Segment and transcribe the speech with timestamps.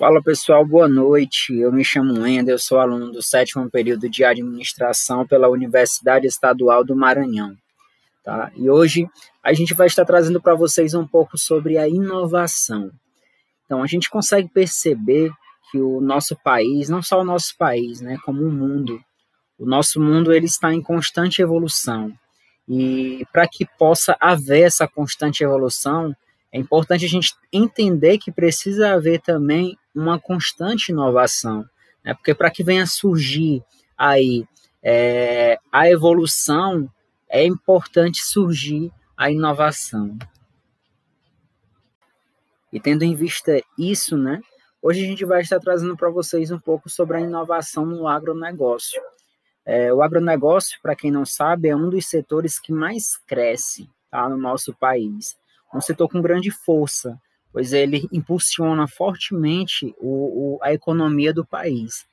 [0.00, 1.54] Fala pessoal, boa noite.
[1.54, 6.96] Eu me chamo Wendel, sou aluno do sétimo período de administração pela Universidade Estadual do
[6.96, 7.54] Maranhão.
[8.24, 8.50] Tá?
[8.56, 9.06] E hoje
[9.42, 12.90] a gente vai estar trazendo para vocês um pouco sobre a inovação.
[13.66, 15.30] Então a gente consegue perceber
[15.70, 18.98] que o nosso país, não só o nosso país, né, como o mundo,
[19.58, 22.10] o nosso mundo ele está em constante evolução.
[22.66, 26.16] E para que possa haver essa constante evolução,
[26.52, 31.64] é importante a gente entender que precisa haver também uma constante inovação,
[32.04, 32.12] né?
[32.14, 33.62] porque para que venha surgir
[33.96, 34.44] aí
[34.82, 36.90] é, a evolução,
[37.28, 40.18] é importante surgir a inovação.
[42.72, 44.40] E tendo em vista isso, né,
[44.82, 49.00] hoje a gente vai estar trazendo para vocês um pouco sobre a inovação no agronegócio.
[49.64, 54.28] É, o agronegócio, para quem não sabe, é um dos setores que mais cresce tá,
[54.28, 55.38] no nosso país
[55.74, 57.18] um setor com grande força,
[57.52, 62.04] pois ele impulsiona fortemente o, o, a economia do país.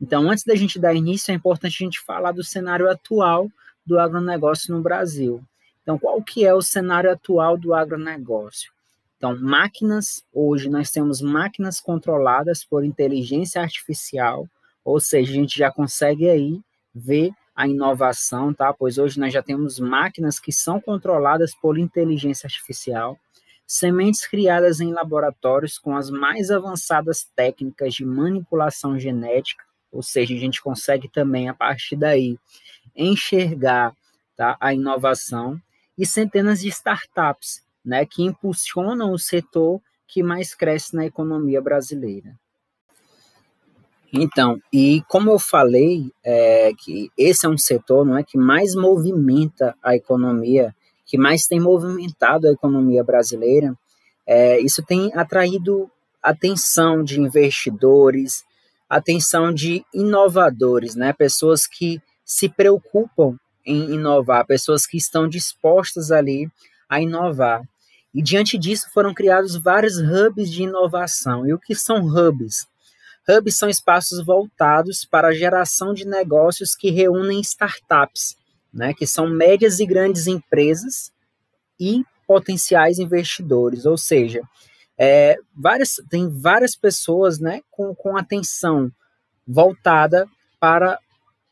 [0.00, 3.48] Então, antes da gente dar início, é importante a gente falar do cenário atual
[3.86, 5.42] do agronegócio no Brasil.
[5.82, 8.72] Então, qual que é o cenário atual do agronegócio?
[9.16, 14.48] Então, máquinas, hoje nós temos máquinas controladas por inteligência artificial,
[14.84, 16.60] ou seja, a gente já consegue aí
[16.92, 18.72] ver a inovação, tá?
[18.72, 23.18] Pois hoje nós já temos máquinas que são controladas por inteligência artificial,
[23.66, 30.38] sementes criadas em laboratórios com as mais avançadas técnicas de manipulação genética, ou seja, a
[30.38, 32.38] gente consegue também a partir daí
[32.96, 33.94] enxergar
[34.36, 35.60] tá, a inovação
[35.96, 42.38] e centenas de startups, né, que impulsionam o setor que mais cresce na economia brasileira.
[44.12, 48.74] Então, e como eu falei, é, que esse é um setor não é, que mais
[48.74, 50.74] movimenta a economia,
[51.06, 53.74] que mais tem movimentado a economia brasileira,
[54.26, 55.90] é, isso tem atraído
[56.22, 58.44] atenção de investidores,
[58.88, 66.50] atenção de inovadores, né, pessoas que se preocupam em inovar, pessoas que estão dispostas ali
[66.88, 67.62] a inovar.
[68.14, 71.46] E diante disso foram criados vários hubs de inovação.
[71.46, 72.66] E o que são hubs?
[73.28, 78.36] Hubs são espaços voltados para a geração de negócios que reúnem startups,
[78.72, 81.12] né, que são médias e grandes empresas
[81.78, 84.42] e potenciais investidores, ou seja,
[84.98, 88.90] é, várias, tem várias pessoas né, com, com atenção
[89.46, 90.26] voltada
[90.60, 90.98] para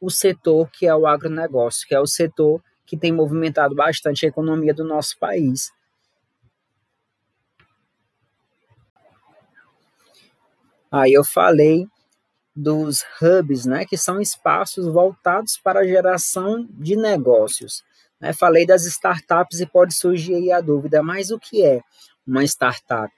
[0.00, 4.28] o setor que é o agronegócio, que é o setor que tem movimentado bastante a
[4.28, 5.70] economia do nosso país.
[10.90, 11.86] Aí eu falei
[12.54, 17.82] dos hubs, né, que são espaços voltados para a geração de negócios.
[18.20, 18.32] Né?
[18.32, 21.80] Falei das startups e pode surgir aí a dúvida, mas o que é
[22.26, 23.12] uma startup?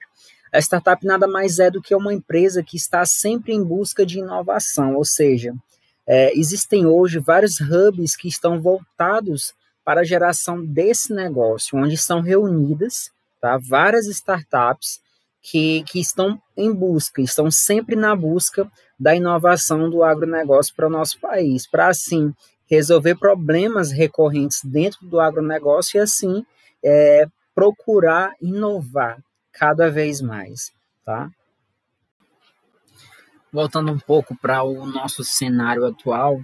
[0.51, 4.19] A startup nada mais é do que uma empresa que está sempre em busca de
[4.19, 5.53] inovação, ou seja,
[6.05, 9.53] é, existem hoje vários hubs que estão voltados
[9.83, 13.11] para a geração desse negócio, onde são reunidas
[13.41, 15.01] tá, várias startups
[15.43, 20.89] que, que estão em busca, estão sempre na busca da inovação do agronegócio para o
[20.89, 22.33] nosso país, para assim
[22.65, 26.45] resolver problemas recorrentes dentro do agronegócio e assim
[26.81, 29.21] é, procurar inovar
[29.51, 30.71] cada vez mais,
[31.05, 31.29] tá?
[33.51, 36.39] Voltando um pouco para o nosso cenário atual,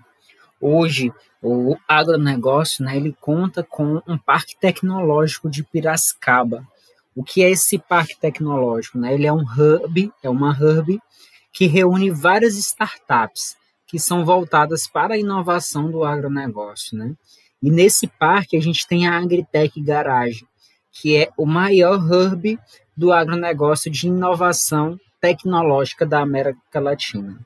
[0.62, 1.12] hoje
[1.42, 6.68] o agronegócio, né, ele conta com um parque tecnológico de Piracicaba,
[7.20, 8.98] o que é esse parque tecnológico?
[8.98, 9.14] Né?
[9.14, 10.98] Ele é um hub, é uma hub
[11.52, 16.98] que reúne várias startups que são voltadas para a inovação do agronegócio.
[16.98, 17.14] Né?
[17.62, 20.46] E nesse parque a gente tem a Agritech Garage,
[20.94, 22.58] que é o maior hub
[22.96, 27.38] do agronegócio de inovação tecnológica da América Latina.